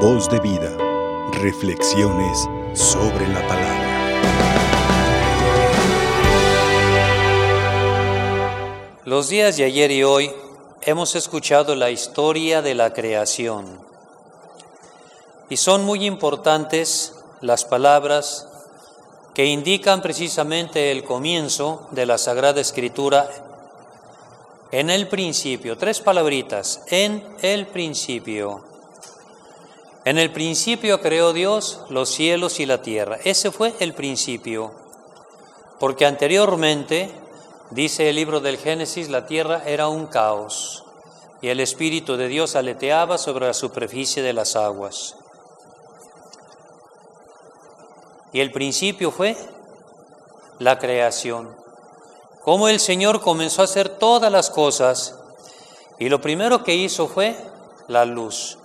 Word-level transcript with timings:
Voz 0.00 0.28
de 0.28 0.38
vida. 0.40 0.76
Reflexiones 1.32 2.46
sobre 2.74 3.26
la 3.28 3.40
palabra. 3.48 3.82
Los 9.06 9.30
días 9.30 9.56
de 9.56 9.64
ayer 9.64 9.90
y 9.90 10.04
hoy 10.04 10.30
hemos 10.82 11.16
escuchado 11.16 11.74
la 11.74 11.90
historia 11.90 12.60
de 12.60 12.74
la 12.74 12.92
creación 12.92 13.80
y 15.48 15.56
son 15.56 15.86
muy 15.86 16.04
importantes 16.04 17.14
las 17.40 17.64
palabras 17.64 18.46
que 19.32 19.46
indican 19.46 20.02
precisamente 20.02 20.92
el 20.92 21.04
comienzo 21.04 21.88
de 21.92 22.04
la 22.04 22.18
Sagrada 22.18 22.60
Escritura 22.60 23.30
en 24.72 24.90
el 24.90 25.08
principio. 25.08 25.78
Tres 25.78 26.00
palabritas, 26.00 26.82
en 26.90 27.24
el 27.40 27.66
principio. 27.68 28.75
En 30.06 30.18
el 30.18 30.32
principio 30.32 31.00
creó 31.00 31.32
Dios 31.32 31.80
los 31.88 32.10
cielos 32.10 32.60
y 32.60 32.66
la 32.66 32.80
tierra. 32.80 33.18
Ese 33.24 33.50
fue 33.50 33.74
el 33.80 33.92
principio. 33.92 34.72
Porque 35.80 36.06
anteriormente, 36.06 37.10
dice 37.72 38.08
el 38.08 38.14
libro 38.14 38.38
del 38.38 38.56
Génesis, 38.56 39.08
la 39.08 39.26
tierra 39.26 39.64
era 39.66 39.88
un 39.88 40.06
caos 40.06 40.84
y 41.42 41.48
el 41.48 41.58
Espíritu 41.58 42.16
de 42.16 42.28
Dios 42.28 42.54
aleteaba 42.54 43.18
sobre 43.18 43.48
la 43.48 43.52
superficie 43.52 44.22
de 44.22 44.32
las 44.32 44.54
aguas. 44.54 45.16
Y 48.32 48.38
el 48.38 48.52
principio 48.52 49.10
fue 49.10 49.36
la 50.60 50.78
creación. 50.78 51.56
Cómo 52.44 52.68
el 52.68 52.78
Señor 52.78 53.22
comenzó 53.22 53.62
a 53.62 53.64
hacer 53.64 53.88
todas 53.88 54.30
las 54.30 54.50
cosas 54.50 55.16
y 55.98 56.08
lo 56.10 56.20
primero 56.20 56.62
que 56.62 56.76
hizo 56.76 57.08
fue 57.08 57.36
la 57.88 58.04
luz. 58.04 58.58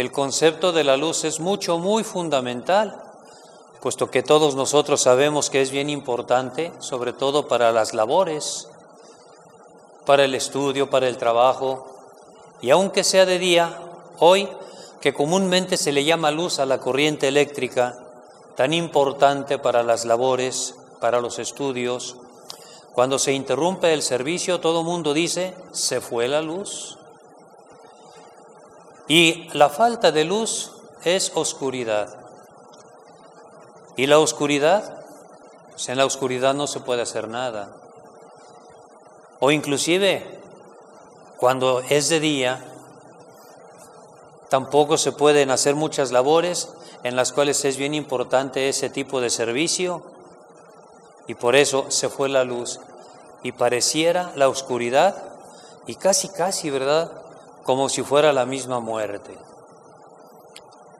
El 0.00 0.12
concepto 0.12 0.72
de 0.72 0.82
la 0.82 0.96
luz 0.96 1.24
es 1.24 1.40
mucho, 1.40 1.76
muy 1.76 2.04
fundamental, 2.04 3.02
puesto 3.82 4.10
que 4.10 4.22
todos 4.22 4.54
nosotros 4.54 5.02
sabemos 5.02 5.50
que 5.50 5.60
es 5.60 5.70
bien 5.70 5.90
importante, 5.90 6.72
sobre 6.78 7.12
todo 7.12 7.48
para 7.48 7.70
las 7.70 7.92
labores, 7.92 8.66
para 10.06 10.24
el 10.24 10.34
estudio, 10.34 10.88
para 10.88 11.06
el 11.06 11.18
trabajo, 11.18 11.84
y 12.62 12.70
aunque 12.70 13.04
sea 13.04 13.26
de 13.26 13.38
día, 13.38 13.78
hoy, 14.18 14.48
que 15.02 15.12
comúnmente 15.12 15.76
se 15.76 15.92
le 15.92 16.02
llama 16.02 16.30
luz 16.30 16.60
a 16.60 16.64
la 16.64 16.80
corriente 16.80 17.28
eléctrica, 17.28 17.98
tan 18.56 18.72
importante 18.72 19.58
para 19.58 19.82
las 19.82 20.06
labores, 20.06 20.76
para 20.98 21.20
los 21.20 21.38
estudios, 21.38 22.16
cuando 22.94 23.18
se 23.18 23.34
interrumpe 23.34 23.92
el 23.92 24.00
servicio, 24.00 24.60
todo 24.60 24.82
mundo 24.82 25.12
dice, 25.12 25.54
se 25.72 26.00
fue 26.00 26.26
la 26.26 26.40
luz. 26.40 26.96
Y 29.10 29.48
la 29.54 29.68
falta 29.68 30.12
de 30.12 30.22
luz 30.22 30.70
es 31.02 31.32
oscuridad. 31.34 32.16
Y 33.96 34.06
la 34.06 34.20
oscuridad, 34.20 35.02
pues 35.72 35.88
en 35.88 35.98
la 35.98 36.06
oscuridad 36.06 36.54
no 36.54 36.68
se 36.68 36.78
puede 36.78 37.02
hacer 37.02 37.26
nada. 37.26 37.74
O 39.40 39.50
inclusive, 39.50 40.40
cuando 41.38 41.80
es 41.80 42.08
de 42.08 42.20
día, 42.20 42.64
tampoco 44.48 44.96
se 44.96 45.10
pueden 45.10 45.50
hacer 45.50 45.74
muchas 45.74 46.12
labores 46.12 46.72
en 47.02 47.16
las 47.16 47.32
cuales 47.32 47.64
es 47.64 47.78
bien 47.78 47.94
importante 47.94 48.68
ese 48.68 48.90
tipo 48.90 49.20
de 49.20 49.30
servicio. 49.30 50.04
Y 51.26 51.34
por 51.34 51.56
eso 51.56 51.86
se 51.88 52.08
fue 52.10 52.28
la 52.28 52.44
luz 52.44 52.78
y 53.42 53.50
pareciera 53.50 54.30
la 54.36 54.48
oscuridad 54.48 55.20
y 55.88 55.96
casi, 55.96 56.28
casi, 56.28 56.70
¿verdad? 56.70 57.19
Como 57.70 57.88
si 57.88 58.02
fuera 58.02 58.32
la 58.32 58.46
misma 58.46 58.80
muerte. 58.80 59.38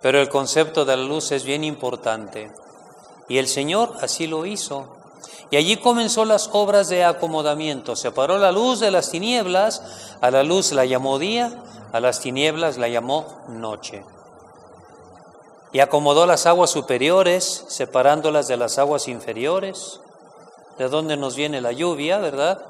Pero 0.03 0.21
el 0.21 0.29
concepto 0.29 0.85
de 0.85 0.97
la 0.97 1.03
luz 1.03 1.33
es 1.33 1.43
bien 1.43 1.65
importante 1.65 2.53
y 3.29 3.39
el 3.39 3.49
Señor 3.49 3.95
así 4.01 4.29
lo 4.29 4.47
hizo. 4.47 4.87
Y 5.51 5.57
allí 5.57 5.79
comenzó 5.79 6.25
las 6.25 6.49
obras 6.53 6.89
de 6.89 7.03
acomodamiento. 7.03 7.97
Separó 7.97 8.39
la 8.39 8.53
luz 8.53 8.79
de 8.79 8.93
las 8.93 9.11
tinieblas, 9.11 9.83
a 10.21 10.31
la 10.31 10.45
luz 10.45 10.71
la 10.71 10.85
llamó 10.85 11.19
día, 11.19 11.61
a 11.93 11.99
las 11.99 12.21
tinieblas 12.21 12.79
la 12.79 12.87
llamó 12.87 13.27
noche. 13.49 14.05
Y 15.73 15.81
acomodó 15.81 16.25
las 16.25 16.47
aguas 16.47 16.71
superiores, 16.71 17.65
separándolas 17.67 18.47
de 18.47 18.59
las 18.59 18.79
aguas 18.79 19.09
inferiores, 19.09 19.99
de 20.79 20.89
donde 20.89 21.17
nos 21.17 21.35
viene 21.35 21.61
la 21.61 21.73
lluvia, 21.73 22.19
¿verdad? 22.19 22.65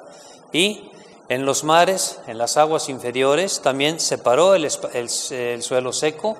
Y 0.55 0.91
en 1.31 1.47
los 1.47 1.63
mares, 1.63 2.19
en 2.27 2.39
las 2.39 2.57
aguas 2.57 2.89
inferiores, 2.89 3.61
también 3.63 4.01
separó 4.01 4.57
el, 4.57 4.65
el, 4.65 5.63
suelo 5.63 5.93
seco. 5.93 6.37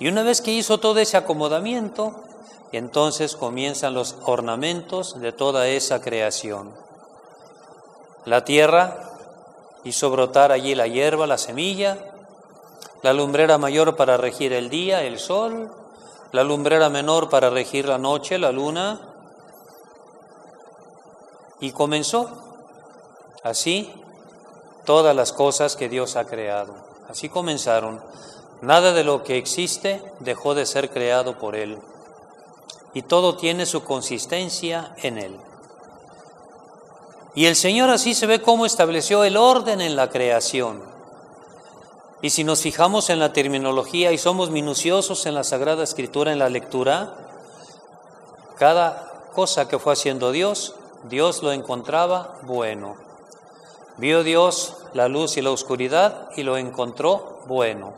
Y 0.00 0.08
una 0.08 0.24
vez 0.24 0.40
que 0.40 0.50
hizo 0.50 0.78
todo 0.78 0.98
ese 0.98 1.16
acomodamiento, 1.16 2.24
entonces 2.72 3.36
comienzan 3.36 3.94
los 3.94 4.16
ornamentos 4.24 5.20
de 5.20 5.30
toda 5.30 5.68
esa 5.68 6.00
creación. 6.00 6.74
La 8.24 8.44
tierra 8.44 9.12
hizo 9.84 10.10
brotar 10.10 10.50
allí 10.50 10.74
la 10.74 10.88
hierba, 10.88 11.28
la 11.28 11.38
semilla, 11.38 11.98
la 13.02 13.12
lumbrera 13.12 13.58
mayor 13.58 13.94
para 13.94 14.16
regir 14.16 14.52
el 14.52 14.70
día, 14.70 15.04
el 15.04 15.20
sol, 15.20 15.72
la 16.32 16.42
lumbrera 16.42 16.88
menor 16.88 17.28
para 17.28 17.48
regir 17.48 17.86
la 17.86 17.98
noche, 17.98 18.38
la 18.38 18.50
luna, 18.50 19.00
y 21.60 21.70
comenzó 21.70 22.41
Así, 23.42 23.92
todas 24.84 25.14
las 25.16 25.32
cosas 25.32 25.76
que 25.76 25.88
Dios 25.88 26.16
ha 26.16 26.26
creado. 26.26 26.74
Así 27.08 27.28
comenzaron. 27.28 28.00
Nada 28.60 28.92
de 28.92 29.04
lo 29.04 29.24
que 29.24 29.36
existe 29.36 30.02
dejó 30.20 30.54
de 30.54 30.66
ser 30.66 30.90
creado 30.90 31.38
por 31.38 31.56
Él. 31.56 31.78
Y 32.94 33.02
todo 33.02 33.36
tiene 33.36 33.66
su 33.66 33.82
consistencia 33.82 34.94
en 35.02 35.18
Él. 35.18 35.40
Y 37.34 37.46
el 37.46 37.56
Señor 37.56 37.90
así 37.90 38.14
se 38.14 38.26
ve 38.26 38.42
cómo 38.42 38.66
estableció 38.66 39.24
el 39.24 39.36
orden 39.36 39.80
en 39.80 39.96
la 39.96 40.10
creación. 40.10 40.82
Y 42.20 42.30
si 42.30 42.44
nos 42.44 42.60
fijamos 42.60 43.10
en 43.10 43.18
la 43.18 43.32
terminología 43.32 44.12
y 44.12 44.18
somos 44.18 44.50
minuciosos 44.50 45.26
en 45.26 45.34
la 45.34 45.42
Sagrada 45.42 45.82
Escritura, 45.82 46.30
en 46.30 46.38
la 46.38 46.48
lectura, 46.48 47.16
cada 48.56 49.28
cosa 49.34 49.66
que 49.66 49.80
fue 49.80 49.94
haciendo 49.94 50.30
Dios, 50.30 50.76
Dios 51.04 51.42
lo 51.42 51.50
encontraba 51.50 52.38
bueno. 52.42 53.11
Vio 53.98 54.24
Dios 54.24 54.76
la 54.94 55.08
luz 55.08 55.36
y 55.36 55.42
la 55.42 55.50
oscuridad 55.50 56.30
y 56.36 56.42
lo 56.42 56.56
encontró 56.56 57.40
bueno. 57.46 57.94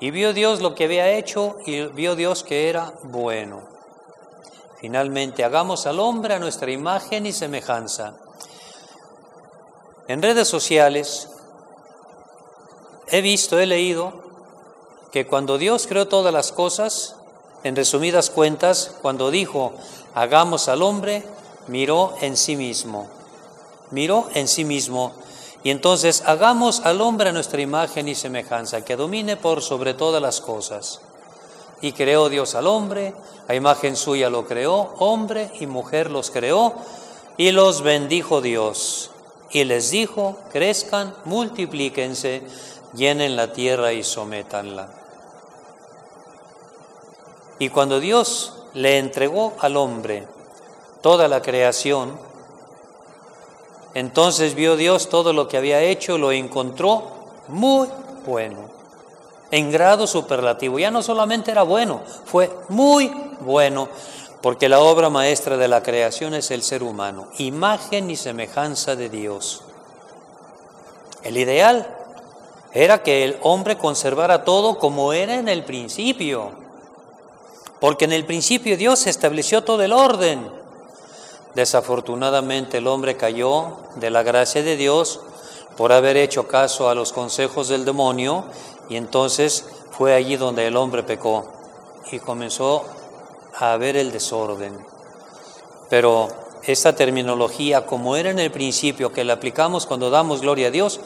Y 0.00 0.10
vio 0.10 0.32
Dios 0.32 0.60
lo 0.60 0.74
que 0.74 0.84
había 0.84 1.10
hecho 1.12 1.56
y 1.66 1.86
vio 1.86 2.16
Dios 2.16 2.42
que 2.42 2.68
era 2.68 2.92
bueno. 3.04 3.62
Finalmente, 4.80 5.44
hagamos 5.44 5.86
al 5.86 5.98
hombre 5.98 6.34
a 6.34 6.38
nuestra 6.38 6.70
imagen 6.70 7.26
y 7.26 7.32
semejanza. 7.32 8.14
En 10.06 10.22
redes 10.22 10.48
sociales 10.48 11.28
he 13.08 13.20
visto, 13.20 13.58
he 13.58 13.66
leído 13.66 14.22
que 15.12 15.26
cuando 15.26 15.58
Dios 15.58 15.86
creó 15.86 16.06
todas 16.06 16.32
las 16.32 16.52
cosas, 16.52 17.16
en 17.64 17.74
resumidas 17.74 18.30
cuentas, 18.30 18.96
cuando 19.02 19.30
dijo, 19.30 19.74
hagamos 20.14 20.68
al 20.68 20.82
hombre, 20.82 21.24
miró 21.66 22.14
en 22.20 22.36
sí 22.36 22.56
mismo 22.56 23.08
miró 23.90 24.28
en 24.34 24.48
sí 24.48 24.64
mismo. 24.64 25.12
Y 25.64 25.70
entonces 25.70 26.22
hagamos 26.26 26.80
al 26.80 27.00
hombre 27.00 27.30
a 27.30 27.32
nuestra 27.32 27.60
imagen 27.60 28.08
y 28.08 28.14
semejanza, 28.14 28.84
que 28.84 28.96
domine 28.96 29.36
por 29.36 29.62
sobre 29.62 29.94
todas 29.94 30.22
las 30.22 30.40
cosas. 30.40 31.00
Y 31.80 31.92
creó 31.92 32.28
Dios 32.28 32.54
al 32.54 32.66
hombre, 32.66 33.14
a 33.48 33.54
imagen 33.54 33.96
suya 33.96 34.30
lo 34.30 34.46
creó, 34.46 34.94
hombre 34.98 35.50
y 35.60 35.66
mujer 35.66 36.10
los 36.10 36.30
creó, 36.30 36.74
y 37.36 37.52
los 37.52 37.82
bendijo 37.82 38.40
Dios. 38.40 39.10
Y 39.50 39.64
les 39.64 39.90
dijo, 39.90 40.38
crezcan, 40.52 41.14
multiplíquense, 41.24 42.42
llenen 42.94 43.36
la 43.36 43.52
tierra 43.52 43.92
y 43.92 44.02
sométanla. 44.02 44.90
Y 47.58 47.70
cuando 47.70 47.98
Dios 47.98 48.54
le 48.74 48.98
entregó 48.98 49.54
al 49.58 49.76
hombre 49.76 50.28
toda 51.02 51.26
la 51.28 51.42
creación, 51.42 52.18
entonces 53.98 54.54
vio 54.54 54.76
Dios 54.76 55.08
todo 55.08 55.32
lo 55.32 55.48
que 55.48 55.56
había 55.56 55.80
hecho, 55.80 56.18
lo 56.18 56.30
encontró 56.30 57.02
muy 57.48 57.88
bueno, 58.24 58.68
en 59.50 59.72
grado 59.72 60.06
superlativo. 60.06 60.78
Ya 60.78 60.90
no 60.90 61.02
solamente 61.02 61.50
era 61.50 61.62
bueno, 61.64 62.02
fue 62.24 62.50
muy 62.68 63.10
bueno, 63.40 63.88
porque 64.40 64.68
la 64.68 64.80
obra 64.80 65.10
maestra 65.10 65.56
de 65.56 65.66
la 65.66 65.82
creación 65.82 66.34
es 66.34 66.50
el 66.50 66.62
ser 66.62 66.82
humano, 66.82 67.28
imagen 67.38 68.10
y 68.10 68.16
semejanza 68.16 68.94
de 68.94 69.08
Dios. 69.08 69.62
El 71.24 71.36
ideal 71.36 71.96
era 72.72 73.02
que 73.02 73.24
el 73.24 73.38
hombre 73.42 73.76
conservara 73.76 74.44
todo 74.44 74.78
como 74.78 75.12
era 75.12 75.34
en 75.34 75.48
el 75.48 75.64
principio, 75.64 76.52
porque 77.80 78.04
en 78.04 78.12
el 78.12 78.24
principio 78.24 78.76
Dios 78.76 79.08
estableció 79.08 79.64
todo 79.64 79.82
el 79.82 79.92
orden. 79.92 80.57
Desafortunadamente 81.58 82.78
el 82.78 82.86
hombre 82.86 83.16
cayó 83.16 83.78
de 83.96 84.10
la 84.10 84.22
gracia 84.22 84.62
de 84.62 84.76
Dios 84.76 85.18
por 85.76 85.90
haber 85.90 86.16
hecho 86.16 86.46
caso 86.46 86.88
a 86.88 86.94
los 86.94 87.12
consejos 87.12 87.66
del 87.66 87.84
demonio 87.84 88.44
y 88.88 88.94
entonces 88.94 89.64
fue 89.90 90.14
allí 90.14 90.36
donde 90.36 90.68
el 90.68 90.76
hombre 90.76 91.02
pecó 91.02 91.50
y 92.12 92.20
comenzó 92.20 92.84
a 93.56 93.72
haber 93.72 93.96
el 93.96 94.12
desorden. 94.12 94.78
Pero 95.90 96.28
esta 96.62 96.94
terminología, 96.94 97.86
como 97.86 98.14
era 98.14 98.30
en 98.30 98.38
el 98.38 98.52
principio, 98.52 99.12
que 99.12 99.24
la 99.24 99.32
aplicamos 99.32 99.84
cuando 99.84 100.10
damos 100.10 100.42
gloria 100.42 100.68
a 100.68 100.70
Dios, 100.70 101.00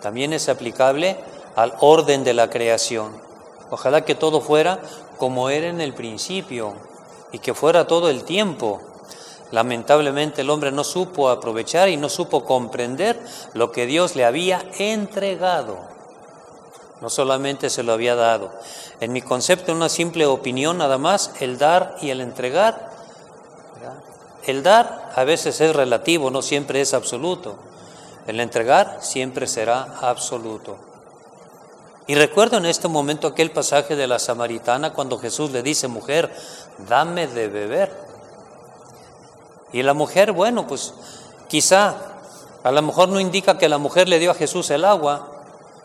también 0.00 0.32
es 0.32 0.48
aplicable 0.48 1.16
al 1.56 1.74
orden 1.80 2.22
de 2.22 2.34
la 2.34 2.48
creación. 2.48 3.20
Ojalá 3.72 4.04
que 4.04 4.14
todo 4.14 4.40
fuera 4.42 4.80
como 5.16 5.50
era 5.50 5.66
en 5.66 5.80
el 5.80 5.92
principio 5.92 6.74
y 7.32 7.40
que 7.40 7.52
fuera 7.52 7.88
todo 7.88 8.10
el 8.10 8.22
tiempo. 8.22 8.80
Lamentablemente 9.50 10.42
el 10.42 10.50
hombre 10.50 10.72
no 10.72 10.84
supo 10.84 11.30
aprovechar 11.30 11.88
y 11.88 11.96
no 11.96 12.08
supo 12.08 12.44
comprender 12.44 13.18
lo 13.54 13.72
que 13.72 13.86
Dios 13.86 14.14
le 14.14 14.24
había 14.24 14.64
entregado. 14.78 15.78
No 17.00 17.08
solamente 17.10 17.70
se 17.70 17.82
lo 17.82 17.92
había 17.92 18.14
dado. 18.14 18.52
En 19.00 19.12
mi 19.12 19.22
concepto, 19.22 19.72
una 19.72 19.88
simple 19.88 20.26
opinión 20.26 20.78
nada 20.78 20.98
más, 20.98 21.32
el 21.40 21.56
dar 21.56 21.96
y 22.02 22.10
el 22.10 22.20
entregar. 22.20 22.90
El 24.44 24.62
dar 24.62 25.12
a 25.14 25.24
veces 25.24 25.60
es 25.60 25.74
relativo, 25.74 26.30
no 26.30 26.42
siempre 26.42 26.80
es 26.80 26.94
absoluto. 26.94 27.56
El 28.26 28.40
entregar 28.40 28.98
siempre 29.00 29.46
será 29.46 29.98
absoluto. 30.00 30.76
Y 32.06 32.14
recuerdo 32.14 32.56
en 32.56 32.66
este 32.66 32.88
momento 32.88 33.28
aquel 33.28 33.50
pasaje 33.50 33.94
de 33.94 34.06
la 34.06 34.18
samaritana 34.18 34.94
cuando 34.94 35.18
Jesús 35.18 35.50
le 35.50 35.62
dice, 35.62 35.88
mujer, 35.88 36.34
dame 36.88 37.26
de 37.26 37.48
beber. 37.48 38.07
Y 39.72 39.82
la 39.82 39.94
mujer, 39.94 40.32
bueno, 40.32 40.66
pues 40.66 40.94
quizá, 41.48 41.94
a 42.62 42.72
lo 42.72 42.82
mejor 42.82 43.08
no 43.08 43.20
indica 43.20 43.58
que 43.58 43.68
la 43.68 43.78
mujer 43.78 44.08
le 44.08 44.18
dio 44.18 44.30
a 44.30 44.34
Jesús 44.34 44.70
el 44.70 44.84
agua, 44.84 45.28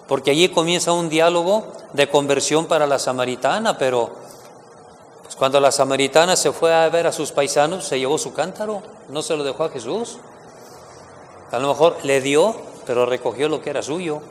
porque 0.07 0.31
allí 0.31 0.49
comienza 0.49 0.91
un 0.91 1.09
diálogo 1.09 1.65
de 1.93 2.09
conversión 2.09 2.65
para 2.65 2.87
la 2.87 2.99
samaritana, 2.99 3.77
pero 3.77 4.11
pues 5.23 5.35
cuando 5.35 5.59
la 5.59 5.71
samaritana 5.71 6.35
se 6.35 6.51
fue 6.51 6.73
a 6.73 6.87
ver 6.89 7.07
a 7.07 7.11
sus 7.11 7.31
paisanos, 7.31 7.85
se 7.87 7.99
llevó 7.99 8.17
su 8.17 8.33
cántaro, 8.33 8.83
no 9.09 9.21
se 9.21 9.35
lo 9.35 9.43
dejó 9.43 9.63
a 9.63 9.69
Jesús. 9.69 10.17
A 11.51 11.59
lo 11.59 11.69
mejor 11.69 11.97
le 12.03 12.21
dio, 12.21 12.55
pero 12.85 13.05
recogió 13.05 13.47
lo 13.49 13.61
que 13.61 13.69
era 13.69 13.81
suyo. 13.81 14.21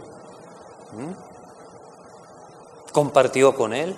Compartió 2.93 3.55
con 3.55 3.73
él, 3.73 3.97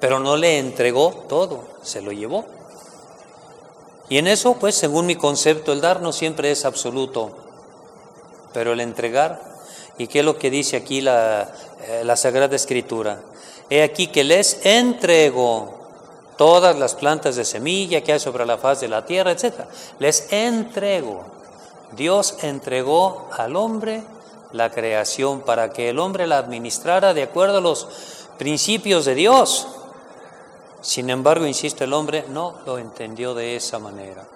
pero 0.00 0.20
no 0.20 0.36
le 0.36 0.58
entregó 0.58 1.24
todo, 1.28 1.64
se 1.82 2.00
lo 2.00 2.12
llevó. 2.12 2.44
Y 4.08 4.18
en 4.18 4.26
eso, 4.26 4.54
pues, 4.54 4.74
según 4.74 5.06
mi 5.06 5.16
concepto, 5.16 5.72
el 5.72 5.80
dar 5.80 6.00
no 6.00 6.12
siempre 6.12 6.50
es 6.50 6.64
absoluto, 6.64 7.30
pero 8.52 8.72
el 8.72 8.80
entregar, 8.80 9.42
¿y 9.98 10.06
qué 10.06 10.20
es 10.20 10.24
lo 10.24 10.38
que 10.38 10.50
dice 10.50 10.76
aquí 10.76 11.00
la, 11.00 11.52
eh, 11.86 12.02
la 12.04 12.16
Sagrada 12.16 12.56
Escritura? 12.56 13.20
He 13.68 13.82
aquí 13.82 14.06
que 14.06 14.24
les 14.24 14.64
entrego 14.64 15.78
todas 16.38 16.78
las 16.78 16.94
plantas 16.94 17.36
de 17.36 17.44
semilla 17.44 18.00
que 18.00 18.14
hay 18.14 18.20
sobre 18.20 18.46
la 18.46 18.56
faz 18.56 18.80
de 18.80 18.88
la 18.88 19.04
tierra, 19.04 19.32
etc. 19.32 19.64
Les 19.98 20.32
entrego. 20.32 21.24
Dios 21.92 22.36
entregó 22.42 23.28
al 23.36 23.56
hombre 23.56 24.02
la 24.52 24.70
creación 24.70 25.40
para 25.40 25.70
que 25.70 25.90
el 25.90 25.98
hombre 25.98 26.26
la 26.26 26.38
administrara 26.38 27.12
de 27.12 27.24
acuerdo 27.24 27.58
a 27.58 27.60
los 27.60 27.88
principios 28.38 29.04
de 29.04 29.14
Dios. 29.14 29.66
Sin 30.80 31.10
embargo, 31.10 31.46
insisto, 31.46 31.84
el 31.84 31.92
hombre 31.92 32.24
no 32.28 32.54
lo 32.64 32.78
entendió 32.78 33.34
de 33.34 33.56
esa 33.56 33.78
manera. 33.78 34.26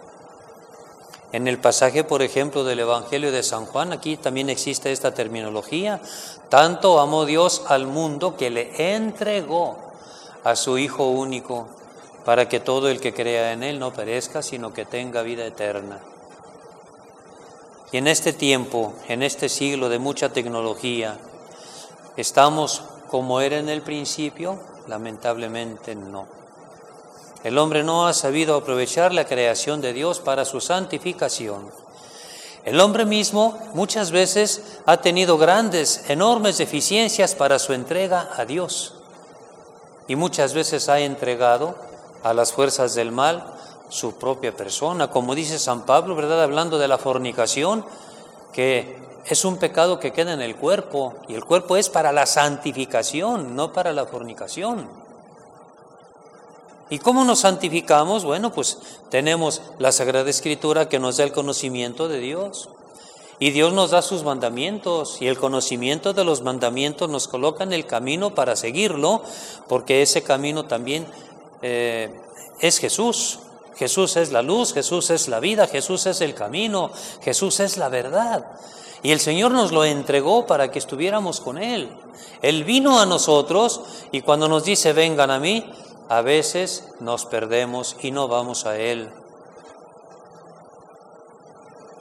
En 1.33 1.49
el 1.49 1.59
pasaje, 1.59 2.05
por 2.05 2.21
ejemplo, 2.21 2.63
del 2.63 2.81
Evangelio 2.81 3.33
de 3.33 3.43
San 3.43 3.65
Juan, 3.65 3.93
aquí 3.93 4.19
también 4.19 4.51
existe 4.51 4.93
esta 4.93 5.15
terminología. 5.15 6.01
Tanto 6.51 7.01
amó 7.01 7.25
Dios 7.25 7.63
al 7.69 7.87
mundo 7.87 8.37
que 8.37 8.51
le 8.51 8.95
entregó 8.95 9.79
a 10.45 10.57
su 10.57 10.77
Hijo 10.77 11.07
único 11.07 11.69
para 12.27 12.49
que 12.49 12.61
todo 12.61 12.89
el 12.89 13.01
que 13.01 13.15
crea 13.15 13.53
en 13.53 13.63
Él 13.63 13.79
no 13.79 13.93
perezca, 13.93 14.43
sino 14.43 14.75
que 14.75 14.85
tenga 14.85 15.23
vida 15.23 15.47
eterna. 15.47 16.01
Y 17.93 17.97
en 17.97 18.09
este 18.09 18.33
tiempo, 18.33 18.95
en 19.09 19.23
este 19.23 19.49
siglo 19.49 19.89
de 19.89 19.99
mucha 19.99 20.31
tecnología, 20.31 21.19
¿estamos 22.17 22.83
como 23.09 23.41
era 23.41 23.59
en 23.59 23.69
el 23.69 23.83
principio? 23.83 24.59
Lamentablemente 24.89 25.95
no. 25.95 26.27
El 27.45 27.59
hombre 27.59 27.83
no 27.83 28.07
ha 28.07 28.13
sabido 28.13 28.57
aprovechar 28.57 29.13
la 29.13 29.27
creación 29.27 29.81
de 29.81 29.93
Dios 29.93 30.21
para 30.21 30.45
su 30.45 30.61
santificación. 30.61 31.71
El 32.65 32.81
hombre 32.81 33.05
mismo 33.05 33.59
muchas 33.75 34.13
veces 34.13 34.79
ha 34.87 34.99
tenido 34.99 35.37
grandes, 35.39 36.09
enormes 36.09 36.59
deficiencias 36.59 37.35
para 37.35 37.59
su 37.59 37.73
entrega 37.73 38.31
a 38.37 38.45
Dios. 38.45 38.95
Y 40.07 40.15
muchas 40.15 40.55
veces 40.55 40.89
ha 40.89 41.01
entregado 41.01 41.75
a 42.23 42.33
las 42.33 42.53
fuerzas 42.53 42.95
del 42.95 43.11
mal 43.11 43.45
su 43.89 44.15
propia 44.15 44.57
persona, 44.57 45.11
como 45.11 45.35
dice 45.35 45.59
San 45.59 45.83
Pablo, 45.83 46.15
¿verdad? 46.15 46.43
Hablando 46.43 46.79
de 46.79 46.89
la 46.89 46.99
fornicación, 46.99 47.85
que 48.53 48.97
es 49.27 49.45
un 49.45 49.57
pecado 49.57 50.01
que 50.01 50.13
queda 50.13 50.33
en 50.33 50.41
el 50.41 50.57
cuerpo 50.57 51.15
y 51.29 51.35
el 51.35 51.45
cuerpo 51.45 51.77
es 51.77 51.89
para 51.89 52.13
la 52.13 52.27
santificación, 52.27 53.55
no 53.55 53.73
para 53.73 53.93
la 53.93 54.07
fornicación. 54.07 54.89
¿Y 56.91 56.99
cómo 56.99 57.25
nos 57.25 57.41
santificamos? 57.41 58.25
Bueno, 58.25 58.53
pues 58.53 58.79
tenemos 59.09 59.63
la 59.79 59.93
Sagrada 59.93 60.29
Escritura 60.29 60.89
que 60.89 60.99
nos 60.99 61.17
da 61.17 61.25
el 61.25 61.33
conocimiento 61.33 62.09
de 62.09 62.19
Dios. 62.19 62.69
Y 63.39 63.51
Dios 63.51 63.73
nos 63.73 63.91
da 63.91 64.03
sus 64.03 64.25
mandamientos 64.25 65.21
y 65.21 65.27
el 65.27 65.39
conocimiento 65.39 66.13
de 66.13 66.23
los 66.23 66.43
mandamientos 66.43 67.09
nos 67.09 67.29
coloca 67.29 67.65
en 67.65 67.73
el 67.73 67.87
camino 67.87 68.35
para 68.35 68.57
seguirlo, 68.57 69.23
porque 69.69 70.03
ese 70.03 70.23
camino 70.23 70.67
también 70.67 71.07
eh, 71.63 72.15
es 72.61 72.79
Jesús. 72.79 73.41
Jesús 73.77 74.17
es 74.17 74.33
la 74.33 74.43
luz, 74.43 74.75
Jesús 74.75 75.11
es 75.11 75.29
la 75.29 75.41
vida, 75.41 75.67
Jesús 75.67 76.07
es 76.07 76.21
el 76.21 76.35
camino, 76.35 76.91
Jesús 77.23 77.61
es 77.61 77.77
la 77.77 77.89
verdad. 77.89 78.45
Y 79.03 79.11
el 79.11 79.21
Señor 79.21 79.53
nos 79.53 79.73
lo 79.73 79.85
entregó 79.85 80.47
para 80.47 80.71
que 80.71 80.79
estuviéramos 80.79 81.41
con 81.41 81.59
Él. 81.59 81.93
Él 82.41 82.65
vino 82.65 83.01
a 83.01 83.07
nosotros 83.07 83.81
y 84.13 84.23
cuando 84.23 84.49
nos 84.49 84.65
dice 84.65 84.93
vengan 84.93 85.31
a 85.31 85.41
mí, 85.41 85.73
a 86.09 86.21
veces 86.21 86.89
nos 87.01 87.27
perdemos 87.27 87.97
y 88.01 88.11
no 88.11 88.29
vamos 88.29 88.67
a 88.67 88.79
Él. 88.79 89.11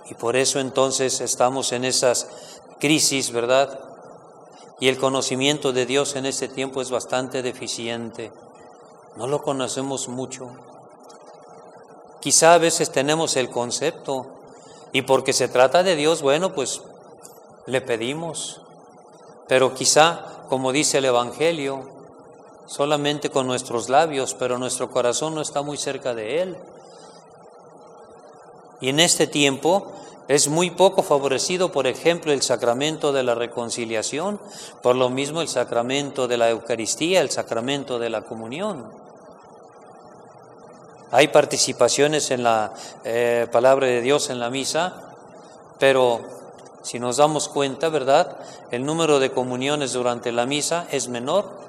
Y 0.09 0.13
por 0.15 0.35
eso 0.35 0.59
entonces 0.59 1.21
estamos 1.21 1.71
en 1.71 1.85
esas 1.85 2.27
crisis, 2.79 3.31
¿verdad? 3.31 3.79
Y 4.79 4.89
el 4.89 4.97
conocimiento 4.97 5.71
de 5.71 5.85
Dios 5.85 6.15
en 6.15 6.25
este 6.25 6.47
tiempo 6.47 6.81
es 6.81 6.92
bastante 6.92 7.42
deficiente. 7.42 8.31
No 9.16 9.28
lo 9.28 9.42
conocemos 9.42 10.09
mucho. 10.09 10.51
Quizá 12.21 12.54
a 12.54 12.59
veces 12.59 12.92
tenemos 12.92 13.35
el 13.35 13.49
concepto 13.49 14.28
y 14.94 15.01
porque 15.01 15.33
se 15.33 15.47
trata 15.47 15.83
de 15.83 15.95
Dios, 15.95 16.21
bueno, 16.21 16.54
pues 16.54 16.81
le 17.66 17.81
pedimos, 17.81 18.61
pero 19.47 19.73
quizá, 19.73 20.45
como 20.47 20.71
dice 20.71 20.99
el 20.99 21.06
Evangelio, 21.06 21.90
solamente 22.68 23.30
con 23.30 23.47
nuestros 23.47 23.90
labios, 23.90 24.35
pero 24.35 24.57
nuestro 24.57 24.92
corazón 24.92 25.35
no 25.35 25.42
está 25.42 25.61
muy 25.61 25.78
cerca 25.78 26.13
de 26.13 26.42
Él. 26.42 26.57
Y 28.81 28.90
en 28.90 28.99
este 28.99 29.28
tiempo 29.28 29.92
es 30.28 30.47
muy 30.47 30.69
poco 30.69 31.04
favorecido, 31.04 31.71
por 31.71 31.87
ejemplo, 31.87 32.31
el 32.31 32.42
sacramento 32.42 33.11
de 33.11 33.23
la 33.23 33.35
reconciliación, 33.35 34.40
por 34.81 34.95
lo 34.95 35.09
mismo 35.09 35.42
el 35.42 35.47
sacramento 35.47 36.28
de 36.28 36.37
la 36.37 36.49
Eucaristía, 36.49 37.21
el 37.21 37.30
sacramento 37.30 37.99
de 37.99 38.09
la 38.09 38.21
comunión. 38.21 38.90
Hay 41.11 41.27
participaciones 41.27 42.31
en 42.31 42.44
la 42.44 42.73
eh, 43.03 43.47
palabra 43.51 43.87
de 43.87 44.01
Dios 44.01 44.30
en 44.30 44.39
la 44.39 44.49
misa, 44.49 45.13
pero 45.80 46.21
si 46.83 46.99
nos 46.99 47.18
damos 47.18 47.49
cuenta, 47.49 47.89
¿verdad? 47.89 48.37
El 48.71 48.85
número 48.85 49.19
de 49.19 49.31
comuniones 49.31 49.94
durante 49.94 50.31
la 50.31 50.45
misa 50.45 50.87
es 50.91 51.09
menor 51.09 51.61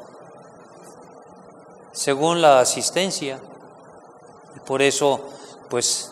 según 1.93 2.41
la 2.41 2.61
asistencia. 2.61 3.39
Y 4.57 4.61
por 4.61 4.83
eso, 4.83 5.21
pues 5.69 6.12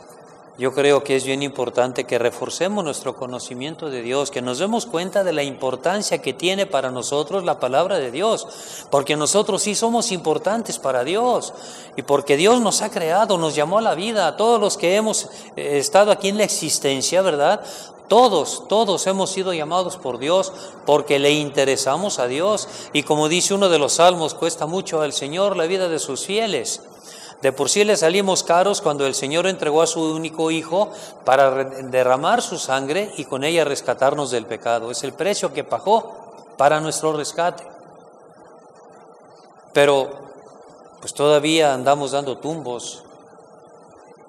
yo 0.61 0.75
creo 0.75 1.02
que 1.02 1.17
es 1.17 1.25
bien 1.25 1.43
importante 1.43 2.05
que 2.05 2.19
reforcemos 2.19 2.85
nuestro 2.85 3.17
conocimiento 3.17 3.88
de 3.88 4.02
Dios, 4.02 4.31
que 4.31 4.43
nos 4.43 4.59
demos 4.59 4.85
cuenta 4.85 5.25
de 5.25 5.33
la 5.33 5.43
importancia 5.43 6.21
que 6.21 6.35
tiene 6.35 6.67
para 6.67 6.90
nosotros 6.90 7.45
la 7.45 7.59
palabra 7.59 7.99
de 7.99 8.11
Dios, 8.11 8.47
porque 8.90 9.17
nosotros 9.17 9.62
sí 9.62 9.75
somos 9.75 10.12
importantes 10.12 10.79
para 10.79 11.02
Dios 11.02 11.55
y 11.97 12.02
porque 12.02 12.37
Dios 12.37 12.61
nos 12.61 12.83
ha 12.83 12.90
creado, 12.90 13.38
nos 13.38 13.55
llamó 13.55 13.79
a 13.79 13.81
la 13.81 13.95
vida, 13.95 14.26
a 14.26 14.37
todos 14.37 14.61
los 14.61 14.76
que 14.76 14.97
hemos 14.97 15.31
eh, 15.57 15.79
estado 15.79 16.12
aquí 16.12 16.29
en 16.29 16.37
la 16.37 16.45
existencia, 16.45 17.23
¿verdad? 17.23 17.62
Todos, 18.09 18.69
todos 18.69 19.07
hemos 19.07 19.31
sido 19.31 19.55
llamados 19.55 19.97
por 19.97 20.19
Dios 20.19 20.52
porque 20.85 21.19
le 21.19 21.31
interesamos 21.31 22.19
a 22.19 22.26
Dios 22.26 22.69
y 22.93 23.02
como 23.02 23.31
dice 23.31 23.55
uno 23.55 23.71
de 23.71 23.79
los 23.79 23.95
salmos, 23.95 24.35
cuesta 24.35 24.67
mucho 24.67 25.00
al 25.00 25.14
Señor 25.14 25.57
la 25.57 25.64
vida 25.64 25.88
de 25.88 25.99
sus 25.99 26.26
fieles. 26.26 26.83
De 27.42 27.52
por 27.52 27.70
sí 27.70 27.85
le 27.85 27.97
salimos 27.97 28.42
caros 28.42 28.82
cuando 28.82 29.06
el 29.06 29.14
Señor 29.14 29.47
entregó 29.47 29.80
a 29.80 29.87
su 29.87 30.02
único 30.02 30.50
Hijo 30.50 30.92
para 31.25 31.64
derramar 31.64 32.42
su 32.42 32.59
sangre 32.59 33.12
y 33.16 33.25
con 33.25 33.44
ella 33.44 33.64
rescatarnos 33.64 34.30
del 34.30 34.44
pecado. 34.44 34.90
Es 34.90 35.02
el 35.04 35.14
precio 35.14 35.52
que 35.52 35.64
pagó 35.64 36.54
para 36.59 36.80
nuestro 36.80 37.14
rescate. 37.14 37.64
Pero 39.73 40.11
pues 41.00 41.14
todavía 41.14 41.73
andamos 41.73 42.11
dando 42.11 42.37
tumbos 42.38 43.04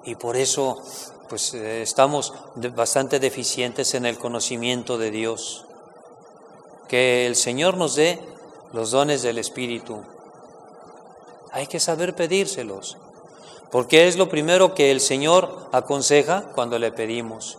y 0.04 0.14
por 0.14 0.36
eso 0.36 0.82
pues 1.28 1.54
eh, 1.54 1.82
estamos 1.82 2.32
bastante 2.74 3.18
deficientes 3.18 3.94
en 3.94 4.06
el 4.06 4.18
conocimiento 4.18 4.96
de 4.96 5.10
Dios. 5.10 5.66
Que 6.88 7.26
el 7.26 7.36
Señor 7.36 7.76
nos 7.76 7.94
dé 7.94 8.20
los 8.72 8.90
dones 8.90 9.22
del 9.22 9.38
Espíritu. 9.38 10.02
Hay 11.52 11.66
que 11.66 11.80
saber 11.80 12.14
pedírselos. 12.14 12.96
Porque 13.70 14.08
es 14.08 14.16
lo 14.16 14.28
primero 14.28 14.74
que 14.74 14.90
el 14.90 15.00
Señor 15.00 15.68
aconseja 15.72 16.42
cuando 16.54 16.78
le 16.78 16.92
pedimos. 16.92 17.58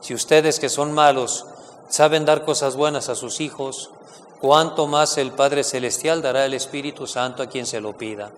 Si 0.00 0.14
ustedes 0.14 0.60
que 0.60 0.68
son 0.68 0.92
malos 0.92 1.46
saben 1.88 2.24
dar 2.24 2.44
cosas 2.44 2.76
buenas 2.76 3.08
a 3.08 3.14
sus 3.14 3.40
hijos, 3.40 3.90
cuánto 4.40 4.86
más 4.86 5.16
el 5.18 5.32
Padre 5.32 5.64
Celestial 5.64 6.22
dará 6.22 6.44
el 6.44 6.54
Espíritu 6.54 7.06
Santo 7.06 7.42
a 7.42 7.46
quien 7.46 7.66
se 7.66 7.80
lo 7.80 7.96
pida. 7.96 8.32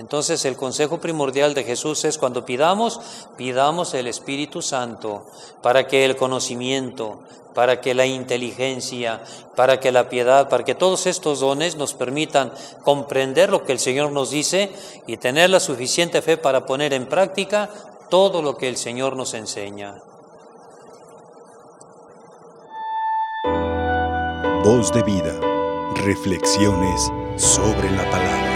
Entonces 0.00 0.46
el 0.46 0.56
consejo 0.56 0.98
primordial 0.98 1.52
de 1.52 1.62
Jesús 1.62 2.06
es 2.06 2.16
cuando 2.16 2.46
pidamos, 2.46 2.98
pidamos 3.36 3.92
el 3.92 4.06
Espíritu 4.06 4.62
Santo 4.62 5.26
para 5.62 5.86
que 5.86 6.06
el 6.06 6.16
conocimiento, 6.16 7.20
para 7.54 7.82
que 7.82 7.92
la 7.92 8.06
inteligencia, 8.06 9.22
para 9.54 9.78
que 9.78 9.92
la 9.92 10.08
piedad, 10.08 10.48
para 10.48 10.64
que 10.64 10.74
todos 10.74 11.06
estos 11.06 11.40
dones 11.40 11.76
nos 11.76 11.92
permitan 11.92 12.50
comprender 12.82 13.50
lo 13.50 13.62
que 13.64 13.72
el 13.72 13.78
Señor 13.78 14.10
nos 14.10 14.30
dice 14.30 14.72
y 15.06 15.18
tener 15.18 15.50
la 15.50 15.60
suficiente 15.60 16.22
fe 16.22 16.38
para 16.38 16.64
poner 16.64 16.94
en 16.94 17.06
práctica 17.06 17.68
todo 18.08 18.40
lo 18.40 18.56
que 18.56 18.70
el 18.70 18.78
Señor 18.78 19.16
nos 19.16 19.34
enseña. 19.34 19.96
Voz 24.64 24.90
de 24.94 25.02
vida. 25.02 25.38
Reflexiones 25.94 27.12
sobre 27.36 27.90
la 27.90 28.10
palabra. 28.10 28.49